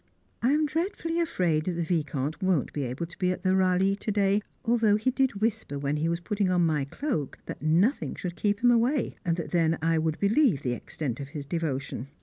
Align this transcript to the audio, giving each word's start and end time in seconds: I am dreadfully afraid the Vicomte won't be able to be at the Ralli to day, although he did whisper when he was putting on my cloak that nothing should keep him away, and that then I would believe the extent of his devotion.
I 0.41 0.51
am 0.53 0.65
dreadfully 0.65 1.19
afraid 1.19 1.65
the 1.65 1.83
Vicomte 1.83 2.41
won't 2.41 2.73
be 2.73 2.85
able 2.85 3.05
to 3.05 3.17
be 3.19 3.29
at 3.31 3.43
the 3.43 3.55
Ralli 3.55 3.95
to 3.97 4.11
day, 4.11 4.41
although 4.65 4.95
he 4.95 5.11
did 5.11 5.41
whisper 5.41 5.77
when 5.77 5.97
he 5.97 6.09
was 6.09 6.19
putting 6.19 6.49
on 6.49 6.65
my 6.65 6.85
cloak 6.85 7.37
that 7.45 7.61
nothing 7.61 8.15
should 8.15 8.35
keep 8.35 8.61
him 8.61 8.71
away, 8.71 9.13
and 9.23 9.37
that 9.37 9.51
then 9.51 9.77
I 9.79 9.99
would 9.99 10.19
believe 10.19 10.63
the 10.63 10.73
extent 10.73 11.19
of 11.19 11.27
his 11.37 11.45
devotion. 11.45 12.07